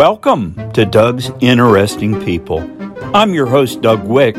[0.00, 2.60] Welcome to Doug's Interesting People.
[3.14, 4.34] I'm your host, Doug Wick,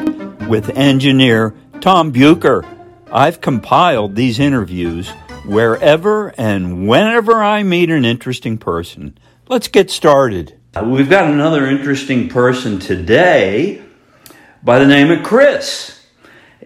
[0.48, 2.66] with engineer Tom Bucher.
[3.12, 5.12] I've compiled these interviews
[5.46, 9.16] wherever and whenever I meet an interesting person.
[9.50, 10.58] Let's get started.
[10.84, 13.84] We've got another interesting person today
[14.64, 16.04] by the name of Kris.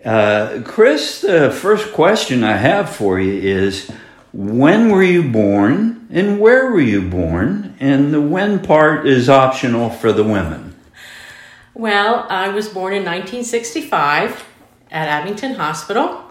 [0.06, 3.92] Uh, Kris, the first question I have for you is
[4.36, 7.74] when were you born and where were you born?
[7.80, 10.76] And the when part is optional for the women.
[11.74, 14.46] Well, I was born in 1965
[14.92, 16.22] at Abington Hospital,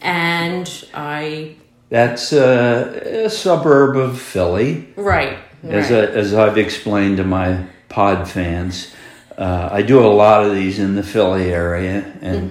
[0.00, 1.56] and I.
[1.90, 4.92] That's a, a suburb of Philly.
[4.96, 5.38] Right.
[5.62, 6.08] As, right.
[6.08, 8.92] I, as I've explained to my pod fans,
[9.38, 12.50] uh, I do a lot of these in the Philly area and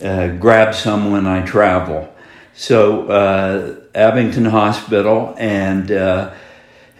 [0.00, 0.06] mm-hmm.
[0.06, 2.11] uh, grab some when I travel.
[2.54, 6.32] So uh, Abington Hospital, and uh,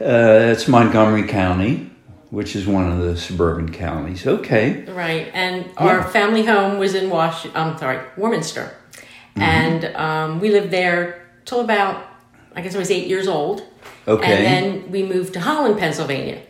[0.00, 1.90] uh, it's Montgomery County,
[2.30, 4.26] which is one of the suburban counties.
[4.26, 4.84] Okay.
[4.84, 5.72] Right, and yeah.
[5.78, 7.46] our family home was in Wash.
[7.54, 9.42] I'm sorry, Warminster, mm-hmm.
[9.42, 12.12] and um, we lived there till about
[12.54, 13.62] I guess I was eight years old.
[14.06, 14.32] Okay.
[14.32, 16.42] And then we moved to Holland, Pennsylvania.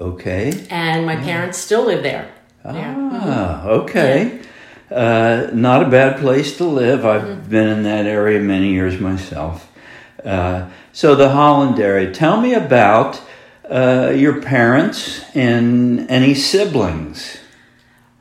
[0.00, 0.66] Okay.
[0.70, 2.32] And my parents still live there.
[2.64, 3.68] Ah, yeah.
[3.68, 4.40] okay.
[4.90, 7.04] Uh, not a bad place to live.
[7.04, 7.50] I've mm-hmm.
[7.50, 9.70] been in that area many years myself.
[10.24, 12.12] Uh, so, the Holland area.
[12.12, 13.20] Tell me about
[13.68, 17.38] uh, your parents and any siblings.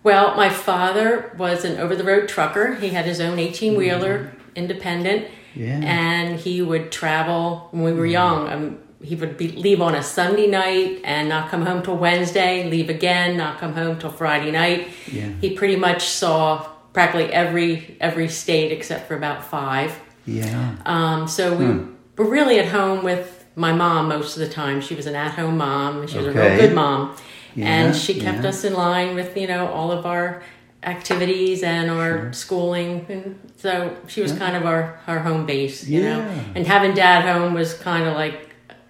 [0.03, 2.75] Well, my father was an over the road trucker.
[2.75, 4.49] He had his own 18 wheeler, mm-hmm.
[4.55, 5.27] independent.
[5.55, 5.79] Yeah.
[5.83, 8.11] And he would travel when we were mm-hmm.
[8.11, 8.47] young.
[8.47, 12.69] Um, he would be, leave on a Sunday night and not come home till Wednesday,
[12.69, 14.89] leave again, not come home till Friday night.
[15.11, 15.29] Yeah.
[15.39, 19.99] He pretty much saw practically every every state except for about five.
[20.25, 20.75] Yeah.
[20.85, 21.93] Um, so we hmm.
[22.17, 24.81] were really at home with my mom most of the time.
[24.81, 26.07] She was an at home mom.
[26.07, 26.39] She was okay.
[26.39, 27.15] a real good mom,
[27.55, 28.49] yeah, and she kept yeah.
[28.49, 30.41] us in line with you know all of our
[30.83, 32.33] activities and our Sure.
[32.33, 34.37] schooling and so she was Yeah.
[34.37, 36.19] kind of our, our home base you know
[36.55, 38.46] and having dad home was kind of like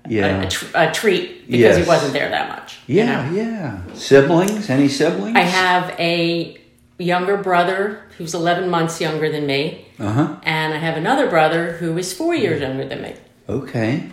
[0.09, 0.41] Yeah.
[0.41, 1.78] a, a, tr- a treat because Yes.
[1.78, 3.35] he wasn't there that much you Yeah, know?
[3.35, 3.78] yeah.
[3.94, 4.69] Siblings?
[4.69, 5.35] Any siblings?
[5.38, 6.57] i have a
[7.00, 10.35] younger brother who's 11 months younger than me Uh huh.
[10.44, 13.13] and i have another brother who is four years younger than me
[13.50, 14.03] Okay.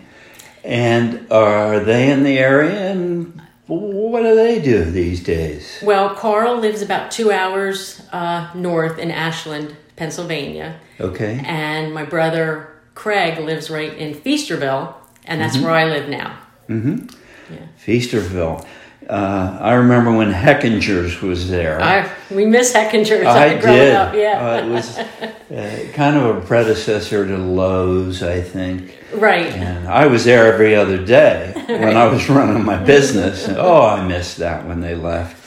[0.63, 2.89] And are they in the area?
[2.91, 5.79] And what do they do these days?
[5.83, 11.41] well carl lives about two hours uh, north in ashland pennsylvania Okay.
[11.45, 14.93] and my brother craig lives right in feasterville
[15.25, 16.37] and that's where i live now
[16.67, 17.53] Mm-hmm.
[17.53, 17.59] Yeah.
[17.85, 18.65] Feasterville.
[19.07, 21.79] Uh, I remember when Hechinger's was there.
[21.79, 23.93] I, we miss Hechinger's I growing did.
[23.95, 24.49] up, yeah.
[24.49, 28.97] Uh, it was uh, kind of a predecessor to Lowe's, I think.
[29.13, 29.45] right.
[29.45, 33.47] And I was there every other day when I was running my business.
[33.47, 35.37] Oh, I missed that when they left.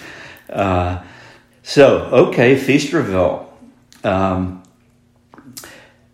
[0.49, 1.03] Uh,
[1.65, 3.45] so, okay, Feasterville.
[4.05, 4.63] Um,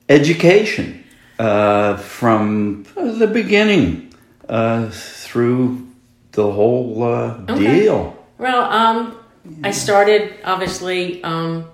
[0.08, 1.03] education
[1.38, 4.14] uh, from the beginning
[4.48, 5.86] uh, through
[6.32, 7.80] the whole uh, Okay.
[7.80, 8.16] deal.
[8.38, 9.16] Well, um,
[9.62, 11.66] I started obviously um,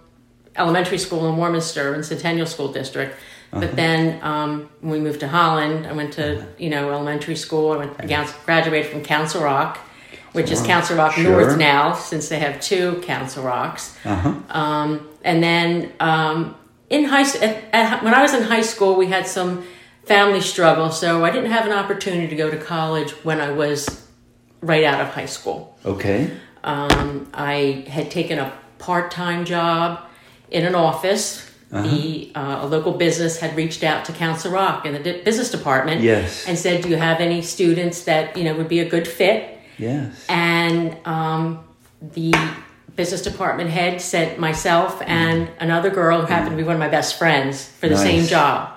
[0.56, 3.14] elementary school in Warminster in Centennial School District.
[3.52, 3.60] Uh-huh.
[3.66, 7.72] But then um, when we moved to Holland, I went to you know elementary school.
[7.72, 9.78] I went against, graduated from Council Rock,
[10.32, 11.24] which is Council Rock Sure.
[11.24, 13.96] North now, since they have two Council Rocks.
[14.04, 14.34] Uh-huh.
[14.50, 16.54] Um, and then um,
[16.90, 19.64] in high at, at, when I was in high school, we had some
[20.04, 24.06] family struggle, so I didn't have an opportunity to go to college when I was
[24.60, 25.78] right out of high school.
[25.86, 26.30] Okay.
[26.64, 30.00] Um, I had taken a part time job
[30.50, 31.46] in an office.
[31.70, 35.52] The uh, a local business had reached out to Council Rock in the di- business
[35.52, 36.44] department Yes.
[36.48, 39.56] and said, "Do you have any students that you know would be a good fit?"
[39.78, 40.26] Yes.
[40.28, 41.62] And um,
[42.02, 42.34] the
[43.00, 46.88] business department head sent myself and another girl who happened to be one of my
[46.98, 48.02] best friends for the Nice.
[48.04, 48.68] same job.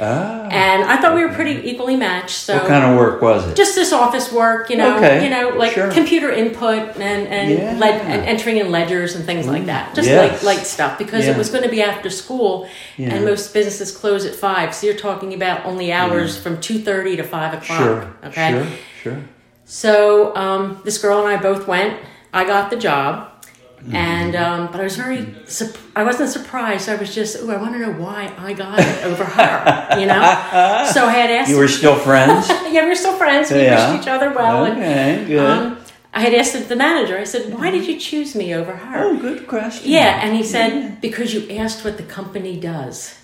[0.00, 0.48] Ah.
[0.50, 2.38] And I thought we were pretty equally matched.
[2.46, 3.54] So what kind of work was it?
[3.56, 5.90] just this office work, you know, Okay, you know, like sure.
[5.92, 7.74] computer input and and, Yeah.
[7.74, 7.78] Mm.
[7.78, 9.94] led, and entering in ledgers and things like that.
[9.94, 10.18] Just Yes.
[10.22, 11.32] light light stuff because Yeah.
[11.32, 13.10] it was going to be after school, Yeah.
[13.14, 14.74] and most businesses close at five.
[14.74, 17.78] So you're talking about only hours from two thirty to five o'clock.
[17.82, 18.06] sure.
[18.28, 18.50] Okay.
[18.52, 18.66] Sure.
[19.02, 19.18] Sure.
[19.64, 21.94] So um, this girl and I both went.
[22.32, 23.27] I got the job.
[23.78, 23.94] Mm-hmm.
[23.94, 25.34] And um, but I was very
[25.94, 26.88] I wasn't surprised.
[26.88, 30.06] I was just oh I want to know why I got it over her, you
[30.06, 30.20] know.
[30.94, 31.50] So I had asked.
[31.50, 32.48] You were still friends?
[32.74, 33.50] yeah, we were still friends.
[33.50, 33.92] We Yeah.
[33.92, 34.64] wished each other well.
[34.64, 35.38] and, Okay, good.
[35.50, 35.78] um,
[36.12, 37.16] I had asked the manager.
[37.18, 39.90] I said, "Why did you choose me over her?" oh, good question.
[39.90, 43.14] Yeah, and he said, "Because you asked what the company does."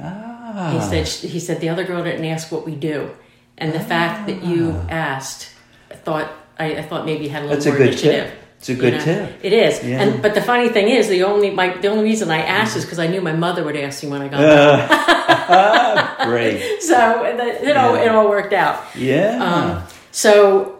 [0.00, 0.70] Ah.
[0.74, 3.10] He said, "He said the other girl didn't ask what we do,
[3.58, 4.90] and the fact that you Ah.
[5.16, 5.48] asked,
[5.90, 6.28] I thought
[6.58, 8.30] I, I thought maybe you had a little That's a good initiative.
[8.30, 8.43] tip.
[8.64, 9.04] It's a good you know?
[9.04, 9.40] tip.
[9.42, 10.00] It is, Yeah.
[10.00, 12.84] and but the funny thing is, the only my the only reason I asked is
[12.86, 14.98] because I knew my mother would ask me when I got home.
[15.28, 16.80] Uh, great.
[16.80, 16.96] So
[17.36, 18.04] the, it all Yeah.
[18.04, 18.82] it all worked out.
[18.96, 19.36] Yeah.
[19.44, 19.82] Um,
[20.12, 20.78] so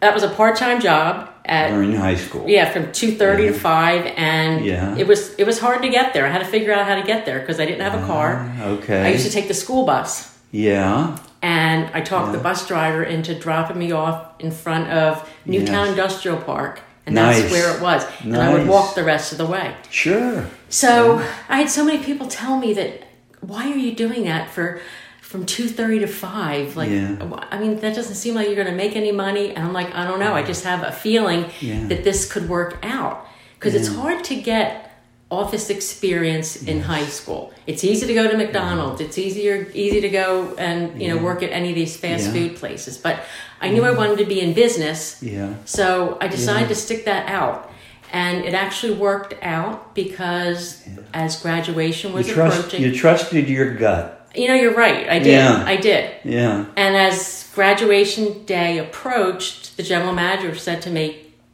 [0.00, 2.44] that was a part time job at During high school.
[2.46, 4.94] yeah from two thirty to five, and Yeah.
[4.98, 6.26] it was it was hard to get there.
[6.26, 8.28] I had to figure out how to get there because I didn't have a car.
[8.60, 9.02] Ah, Okay.
[9.06, 10.28] I used to take the school bus.
[10.50, 11.16] yeah.
[11.44, 12.36] and I talked Yeah.
[12.36, 15.10] the bus driver into dropping me off in front of
[15.46, 15.94] Newtown Yes.
[15.96, 16.74] Industrial Park,
[17.06, 17.40] and Nice.
[17.40, 18.04] that's where it was.
[18.22, 19.74] And I would walk the rest of the way.
[19.90, 20.46] Sure.
[20.68, 21.18] So
[21.48, 23.04] I had so many people tell me that,
[23.40, 24.80] why are you doing that for?
[25.20, 27.16] From two thirty to five, like Yeah.
[27.50, 29.48] I mean, that doesn't seem like you're going to make any money.
[29.54, 30.34] And I'm like, I don't know.
[30.34, 31.86] I just have a feeling Yeah.
[31.86, 34.91] that this could work out because it's hard to get
[35.32, 37.52] office experience in high school.
[37.66, 39.00] It's easy to go to McDonald's.
[39.00, 42.32] It's easier easy to go and you know work at any of these fast Yeah.
[42.32, 42.98] food places.
[42.98, 43.16] But
[43.60, 45.54] I knew I wanted to be in business, Yeah.
[45.64, 47.70] so I decided to stick that out.
[48.12, 50.82] And it actually worked out because
[51.14, 52.58] as graduation was You trust.
[52.58, 54.28] approaching, You trusted your gut.
[54.34, 55.08] you know, you're right.
[55.08, 55.32] I did.
[55.32, 55.64] Yeah.
[55.66, 56.10] I did.
[56.24, 56.66] Yeah.
[56.76, 61.04] And as graduation day approached, the general manager said to me,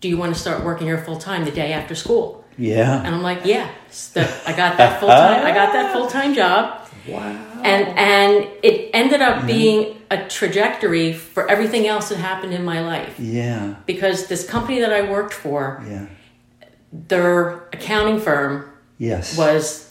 [0.01, 2.99] "Do you want to start working here full time the day after school?" Yeah.
[3.05, 3.69] And I'm like, "Yeah."
[4.47, 5.47] I got that full time.
[5.47, 7.21] I got that full time job, Wow.
[7.65, 12.81] and and it ended up being a trajectory for everything else that happened in my
[12.81, 13.15] life.
[13.19, 13.75] Yeah.
[13.87, 16.07] Because this company that I worked for, Yeah.
[16.93, 18.65] their accounting firm
[18.99, 19.37] Yes.
[19.37, 19.85] was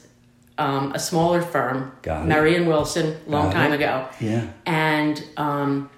[0.59, 1.91] um, a smaller firm.
[2.05, 3.75] Marion Wilson, long Got time it.
[3.75, 4.07] ago.
[4.19, 4.41] Yeah.
[4.65, 5.89] and um,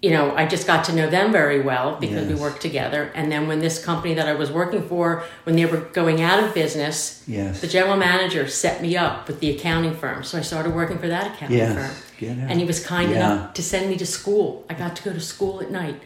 [0.00, 3.32] you know i just got to know them very well because we worked together and
[3.32, 6.54] then when this company that i was working for when they were going out of
[6.54, 7.60] business Yes.
[7.60, 11.08] the general manager set me up with the accounting firm so i started working for
[11.08, 11.74] that accounting Yes.
[11.74, 13.16] firm and he was kind Yeah.
[13.16, 16.00] enough to send me to school i got to go to school at night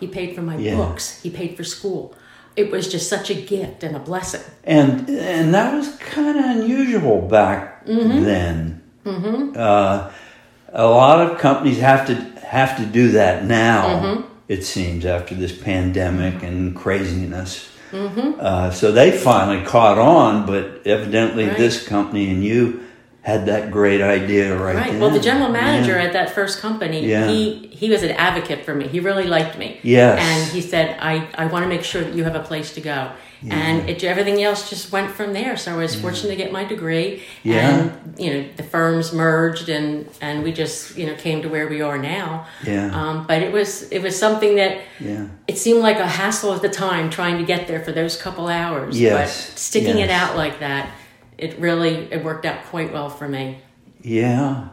[0.00, 0.76] he paid for my Yeah.
[0.76, 2.14] books he paid for school
[2.56, 6.44] it was just such a gift and a blessing and and that was kind of
[6.56, 8.80] unusual back then.
[9.04, 9.52] Mm-hmm.
[9.54, 10.10] Uh,
[10.72, 12.14] a lot of companies have to
[12.54, 14.24] have to do that now.
[14.48, 17.70] It seems after this pandemic and craziness.
[17.92, 21.56] Uh, so they finally caught on, but evidently Right.
[21.56, 22.80] this company and you
[23.24, 24.90] had that great idea right, Right.
[24.92, 25.00] then.
[25.00, 26.04] Well, the general manager Yeah.
[26.04, 27.26] at that first company, Yeah.
[27.26, 28.86] he he was an advocate for me.
[28.86, 29.78] He really liked me.
[29.82, 30.18] Yes.
[30.20, 32.80] And he said, "I I want to make sure that you have a place to
[32.80, 33.00] go."
[33.42, 33.54] Yeah.
[33.56, 35.54] And it, everything else just went from there.
[35.58, 37.68] So I was fortunate to get my degree, Yeah.
[37.68, 37.82] and
[38.18, 41.80] you know the firms merged, and and we just you know came to where we
[41.88, 42.46] are now.
[42.66, 42.90] Yeah.
[42.98, 45.24] Um, but it was it was something that Yeah.
[45.48, 48.48] it seemed like a hassle at the time trying to get there for those couple
[48.48, 49.00] hours.
[49.00, 49.16] Yes.
[49.18, 50.84] But sticking it out like that,
[51.38, 53.60] it really it worked out quite well for me.
[54.02, 54.68] Yeah.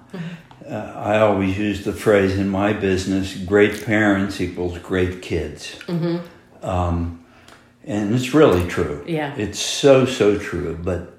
[0.67, 5.79] Uh, I always use the phrase in my business great parents equals great kids.
[5.87, 6.65] Mm-hmm.
[6.65, 7.25] Um,
[7.83, 9.03] and it's really true.
[9.07, 9.33] Yeah.
[9.35, 10.77] It's so, so true.
[10.81, 11.17] But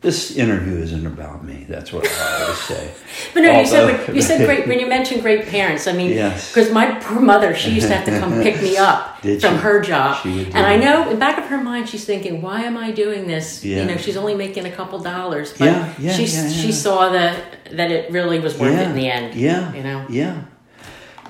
[0.00, 1.66] this interview isn't about me.
[1.68, 2.90] That's what I always say.
[3.34, 5.86] But no, you said when, you said great when you mentioned great parents.
[5.86, 6.48] I mean, Yes.
[6.50, 9.46] because my poor mother, she used to have to come pick me up from she?
[9.48, 12.76] her job, and I know in the back of her mind, she's thinking, "Why am
[12.78, 13.62] I doing this?
[13.62, 13.80] Yeah.
[13.80, 17.36] You know, she's only making a couple dollars." But Yeah, yeah, she she saw that
[17.76, 19.34] that it really was worth it in the end.
[19.34, 19.72] Yeah.
[19.74, 20.06] you know.
[20.08, 20.42] Yeah.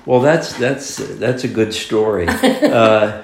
[0.05, 2.27] Well, that's that's that's a good story.
[2.27, 3.21] uh,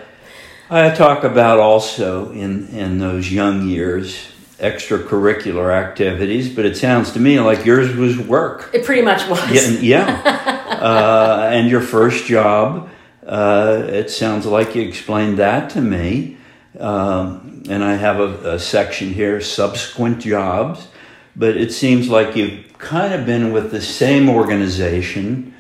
[0.69, 4.27] I talk about also in in those young years
[4.59, 8.69] extracurricular activities, but it sounds to me like yours was work.
[8.73, 9.81] It pretty much was.
[9.81, 10.79] Yeah, yeah.
[10.81, 12.89] uh, and your first job,
[13.25, 16.37] uh, it sounds like you explained that to me.
[16.79, 20.87] Um, and I have a, a section here, subsequent jobs.
[21.35, 25.53] But it seems like you've kind of been with the same organization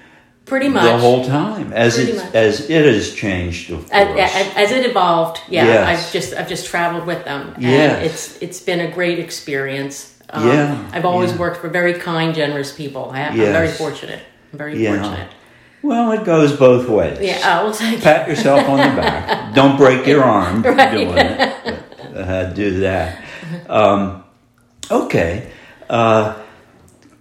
[0.47, 0.83] Pretty much.
[0.83, 3.91] the whole time, as it as it has changed, of course.
[3.91, 5.87] as, as, as it evolved, yeah, Yes.
[6.07, 8.05] I've just I've just traveled with them, and Yes.
[8.05, 10.13] it's it's been a great experience.
[10.29, 11.37] Um, Yeah, I've always yeah.
[11.37, 13.11] worked for very kind, generous people.
[13.11, 14.21] I, I'm very fortunate.
[14.53, 14.95] I'm very Yeah.
[15.01, 15.29] fortunate.
[15.83, 17.19] well, it goes both ways.
[17.21, 18.01] Yeah, oh, well, thank.
[18.01, 19.53] Pat yourself on the back.
[19.53, 20.91] Don't break your arm Right.
[20.91, 21.53] doing it.
[22.13, 23.21] But, uh, do that.
[23.69, 24.23] Um,
[24.89, 25.49] okay.
[25.89, 26.35] Uh,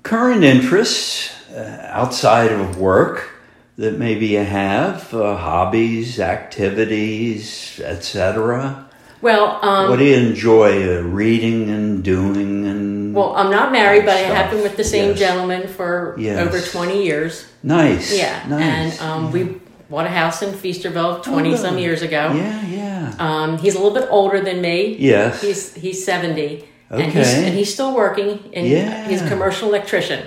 [0.02, 3.30] current interests outside of work
[3.78, 8.84] that maybe you have, uh, hobbies, activities, etc.
[9.22, 12.66] Well, um, What do you enjoy uh, reading and doing?
[12.66, 15.18] And well, I'm not married, but I have been with the same Yes.
[15.18, 16.38] gentleman for Yes.
[16.46, 17.46] over 20 years.
[17.62, 18.16] nice.
[18.16, 19.00] Yeah, nice.
[19.00, 19.56] and um, we
[19.90, 21.78] bought a house in Feasterville 20 some Oh.
[21.78, 22.32] years ago.
[22.34, 23.12] yeah, yeah.
[23.18, 24.96] Um, he's a little bit older than me.
[24.98, 25.40] Yes.
[25.42, 26.64] He's he's 70.
[26.90, 27.46] And he's, Okay.
[27.48, 29.08] and he's still working, and Yeah.
[29.08, 30.20] he's a commercial electrician.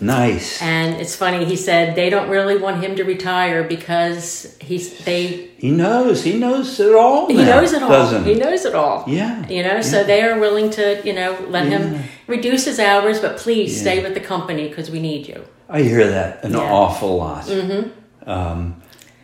[0.00, 0.62] Nice.
[0.62, 1.44] And it's funny.
[1.44, 5.50] He said they don't really want him to retire because he's they.
[5.58, 6.22] He knows.
[6.22, 7.26] He knows it all.
[7.26, 8.22] He knows it all.
[8.22, 9.04] He knows it all.
[9.08, 9.46] Yeah.
[9.48, 9.80] You know, yeah.
[9.80, 11.78] so they are willing to, you know, let Yeah.
[11.78, 13.82] him reduce his hours, but please Yeah.
[13.82, 15.44] stay with the company because we need you.
[15.68, 17.44] I hear that an awful lot.
[17.46, 18.30] Mm-hmm.
[18.30, 18.76] Um,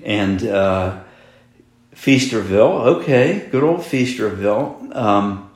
[0.04, 0.98] and uh,
[1.94, 4.94] Feasterville, okay, good old Feasterville.
[4.94, 5.50] Um,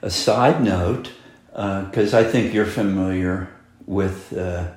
[0.00, 1.10] a side note,
[1.50, 3.48] because I think you're familiar
[3.86, 4.68] with uh,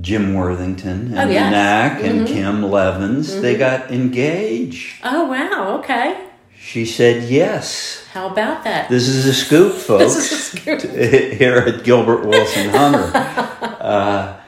[0.00, 1.50] Jim Worthington and Oh, yes.
[1.52, 3.40] Knack and Kim Levins.
[3.40, 5.00] They got engaged.
[5.04, 5.78] Oh wow.
[5.78, 6.22] Okay.
[6.58, 8.04] She said yes.
[8.12, 8.88] How about that?
[8.88, 10.14] This is a scoop, folks.
[10.16, 10.80] This is a scoop.
[11.38, 13.10] here at Gilbert Wilson Hunter,
[13.80, 14.40] uh,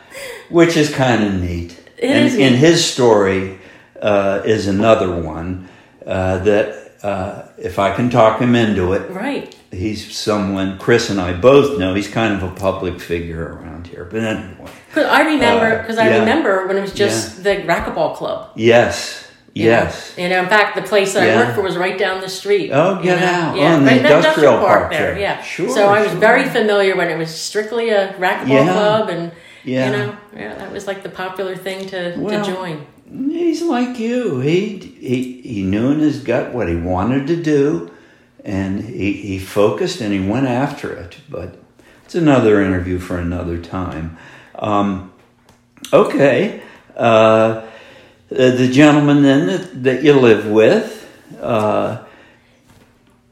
[0.51, 1.79] which is kind of neat.
[1.97, 3.59] It and, is and his story
[4.01, 5.69] uh, is another one
[6.07, 9.55] uh, that, uh, if I can talk him into it, Right.
[9.71, 11.95] He's someone Kris and I both know.
[11.95, 14.05] He's kind of a public figure around here.
[14.11, 16.19] But anyway, Because I remember, Uh, because I yeah.
[16.21, 18.51] remember when it was just the racquetball club.
[18.57, 19.71] yes, you know?
[19.73, 20.15] yes.
[20.17, 21.35] You know, in fact, the place that Yeah.
[21.35, 22.71] I worked for was right down the street.
[22.73, 23.27] Oh, get know?
[23.27, 23.57] out.
[23.57, 25.13] Yeah, Oh, in the right in the industrial park there.
[25.13, 25.19] there.
[25.21, 25.43] Yeah.
[25.43, 26.19] Sure, So I was sure.
[26.21, 28.73] very familiar when it was strictly a racquetball Yeah.
[28.73, 29.33] club, and
[29.65, 29.87] Yeah.
[29.91, 32.87] you know, yeah, that was like the popular thing to, Well, to join.
[33.31, 34.41] He's like you.
[34.41, 37.91] He he he knew in his gut what he wanted to do,
[38.45, 41.19] and he he focused and he went after it.
[41.29, 41.57] But
[42.05, 44.17] it's another interview for another time.
[44.55, 45.13] Um,
[45.93, 46.63] okay,
[46.97, 47.67] uh,
[48.29, 50.95] the the gentleman then that, that you live with.
[51.41, 52.05] Uh,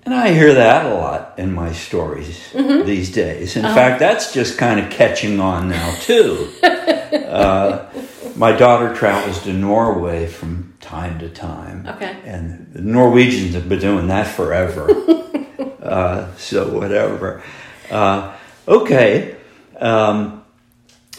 [0.06, 3.56] and I hear that a lot in my stories these days.
[3.56, 6.52] In fact, that's just kind of catching on now, too.
[6.62, 7.90] uh,
[8.36, 11.86] my daughter travels to Norway from time to time.
[11.86, 12.20] Okay.
[12.24, 14.90] And the Norwegians have been doing that forever.
[15.82, 17.42] uh, so, whatever.
[17.90, 18.36] Uh,
[18.68, 19.36] okay.
[19.78, 20.44] Um,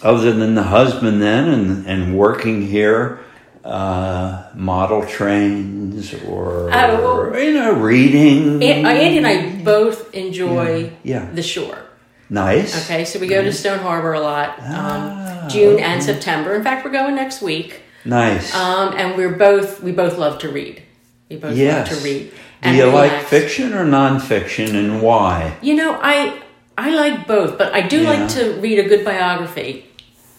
[0.04, 3.20] other than the husband, then, and, and working here,
[3.64, 8.62] uh, model trains or, Oh, you know, reading.
[8.62, 11.30] Uh, Andy and I both enjoy Yeah.
[11.34, 11.87] the shore.
[12.30, 12.86] Nice.
[12.86, 16.54] Okay, so we go to Stone Harbor a lot, Ah, um, June and September.
[16.56, 18.54] In fact, we're going next week, Nice.
[18.54, 20.82] um, and we're both we both love to read.
[21.30, 21.90] We both yes.
[21.90, 22.32] love to read.
[22.64, 25.56] Do you like fiction or nonfiction and why?
[25.62, 26.42] You know, I
[26.78, 28.10] I like both, but I do Yeah.
[28.10, 29.86] like to read a good biography.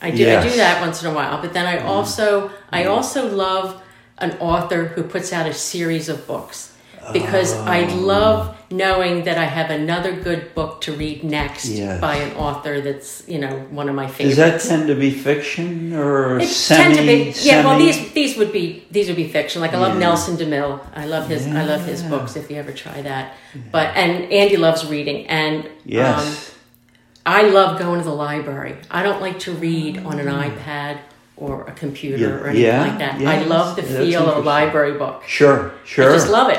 [0.02, 3.28] I do I do that once in a while, but then I also I also
[3.34, 3.80] love
[4.18, 6.72] an author who puts out a series of books
[7.12, 7.94] because I Oh.
[7.96, 12.00] love knowing that I have another good book to read next Yes.
[12.00, 14.36] by an author that's you know one of my favorites.
[14.36, 16.82] Does that tend to be fiction or It semi?
[16.82, 17.64] tend to be, yeah.
[17.64, 19.62] Well, these these would be these would be fiction.
[19.62, 20.00] Like I love Yeah.
[20.00, 20.80] Nelson DeMille.
[20.94, 22.36] I love his I love his books.
[22.36, 23.32] If you ever try that,
[23.72, 26.18] but and Andy loves reading, and Yes.
[26.20, 26.34] um,
[27.24, 28.74] I love going to the library.
[28.90, 30.98] I don't like to read on an iPad
[31.36, 33.20] or a computer Yeah, or anything yeah, like that.
[33.20, 35.22] yeah, I love the feel of a library book.
[35.26, 36.10] sure, sure.
[36.10, 36.58] I just love it.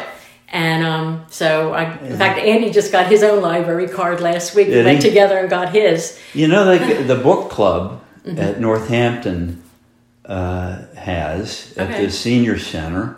[0.52, 4.68] And um, so, I, in fact, Andy just got his own library card last week.
[4.68, 5.10] we Did went he?
[5.10, 6.20] together and got his.
[6.34, 8.38] You know, like the book club Mm-hmm.
[8.40, 9.64] at Northampton
[10.26, 12.06] uh, has at Okay.
[12.06, 13.16] the senior center.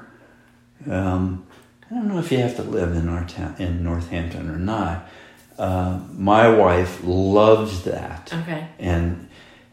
[0.89, 1.43] Um,
[1.89, 5.09] I don't know if you have to live in our town in Northampton or not.
[5.57, 8.67] Uh, my wife loves that, Okay.
[8.79, 9.27] and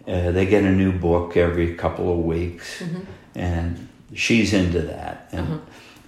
[0.07, 3.01] uh, they get a new book every couple of weeks, Mm-hmm.
[3.35, 5.29] and she's into that.
[5.33, 5.61] And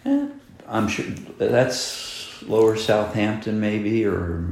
[0.07, 0.27] Uh-huh.
[0.71, 1.05] I'm sure
[1.39, 4.45] that's Lower Southampton, maybe, or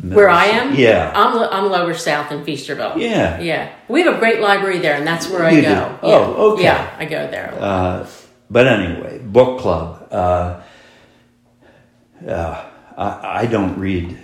[0.00, 0.74] Where I am?
[0.76, 1.10] Yeah.
[1.14, 2.96] I'm, I'm lower south in Feasterville.
[2.98, 3.40] Yeah.
[3.40, 3.72] Yeah.
[3.88, 5.68] We have a great library there, and that's where I You go.
[5.68, 5.74] do?
[5.74, 5.98] Yeah.
[6.02, 6.64] Oh, okay.
[6.64, 7.54] Yeah, I go there.
[7.58, 8.06] Uh,
[8.50, 10.06] but anyway, book club.
[10.12, 10.60] Uh,
[12.28, 12.64] uh,
[12.96, 14.18] I, I don't read.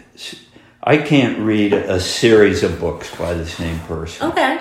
[0.83, 4.31] I can't read a series of books by the same person.
[4.31, 4.61] okay.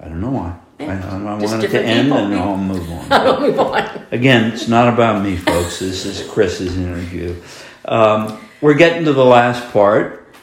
[0.00, 0.58] I don't know why.
[0.80, 2.34] I, I, want it to end people, and.
[2.34, 3.06] I'll move on.
[3.12, 4.06] I'll move on.
[4.10, 5.78] Again, it's not about me, folks.
[5.78, 7.40] This is Kris's interview.
[7.84, 10.34] Um, we're getting to the last part,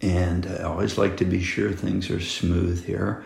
[0.00, 3.24] and I always like to be sure things are smooth here.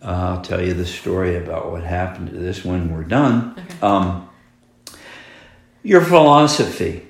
[0.00, 3.60] Uh, I'll tell you the story about what happened to this when we're done.
[3.82, 4.28] Um,
[5.82, 7.08] your philosophy,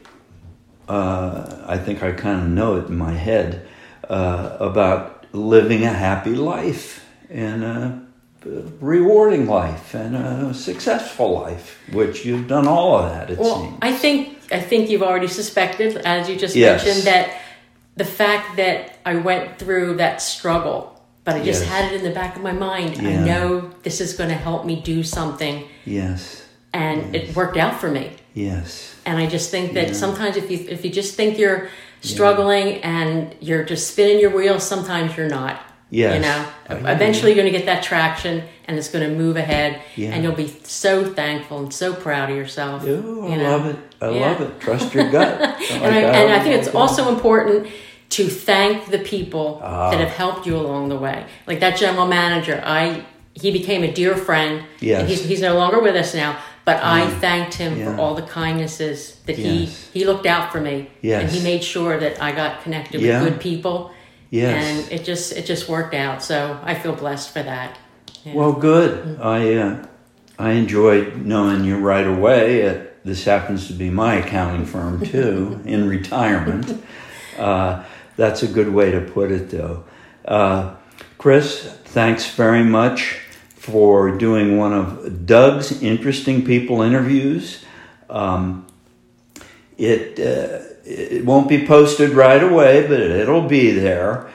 [0.89, 3.69] uh, I think I kind of know it in my head,
[4.09, 8.03] uh, about living a happy life and a
[8.81, 13.79] rewarding life and a successful life, which you've done all of that, it Well, seems.
[13.83, 16.85] I think I think you've already suspected, as you just Yes.
[16.85, 17.31] mentioned, that
[17.97, 21.71] the fact that I went through that struggle, but I just Yes.
[21.71, 22.97] had it in the back of my mind.
[23.07, 26.43] I know this is going to help me do something, yes.
[26.73, 28.11] and it worked out for me.
[28.35, 28.95] Yes.
[29.07, 31.69] And I just think that sometimes if you if you just think you're
[32.01, 35.61] struggling and you're just spinning your wheels, sometimes you're not.
[35.91, 36.15] Yes.
[36.15, 36.21] You
[36.79, 40.11] know, eventually you're going to get that traction and it's going to move ahead Yeah.
[40.11, 42.85] and you'll be so thankful and so proud of yourself.
[42.87, 43.51] Ooh, I you know?
[43.57, 43.77] love it.
[44.01, 44.21] I Yeah.
[44.21, 44.61] love it.
[44.61, 45.41] Trust your gut.
[45.73, 47.67] and, I, and I think it's also important
[48.11, 49.91] to thank the people Ah.
[49.91, 51.25] that have helped you along the way.
[51.47, 53.05] Like that general manager, I
[53.35, 54.65] he became a dear friend.
[54.81, 55.09] Yes.
[55.09, 57.95] He's, he's no longer with us now, but I thanked him Yeah.
[57.95, 59.89] for all the kindnesses that Yes.
[59.93, 60.91] he he looked out for me.
[61.01, 61.23] Yes.
[61.23, 63.93] And he made sure that I got connected with good people.
[64.31, 64.65] Yes.
[64.65, 66.23] And it just it just worked out.
[66.23, 67.77] So I feel blessed for that.
[68.25, 68.35] Yeah.
[68.35, 69.19] Well, good.
[69.21, 69.87] I uh,
[70.39, 72.67] I enjoyed knowing you right away.
[72.67, 76.83] Uh, this happens to be my accounting firm too, in retirement.
[77.39, 77.85] Uh,
[78.17, 79.85] that's a good way to put it, though.
[80.25, 80.75] Uh,
[81.19, 83.19] Kris, thanks very much
[83.57, 87.65] for doing one of Doug's interesting people interviews.
[88.09, 88.67] Um,
[89.79, 94.29] it uh, it won't be posted right away, but it'll be there.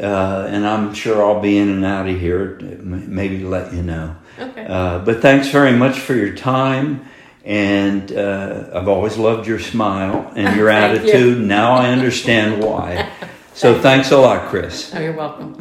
[0.00, 3.82] Uh, and I'm sure I'll be in and out of here, maybe to let you
[3.82, 4.16] know.
[4.38, 4.66] Okay.
[4.68, 7.06] Uh, but thanks very much for your time.
[7.44, 11.10] And uh, I've always loved your smile and your Thank you.
[11.12, 11.40] attitude.
[11.46, 13.08] Now I understand why.
[13.54, 14.92] So thanks a lot, Kris.
[14.94, 15.54] oh, you're welcome.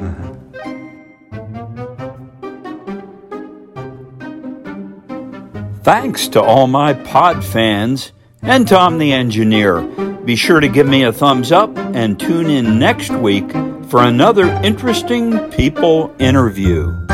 [5.83, 8.11] Thanks to all my pod fans
[8.41, 9.81] and Tom the engineer.
[10.25, 13.51] Be sure to give me a thumbs up and tune in next week
[13.89, 17.04] for another interesting people interview.